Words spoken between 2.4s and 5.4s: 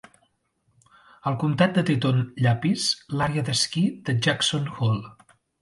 llapis l'àrea d'esquí de Jackson Hole.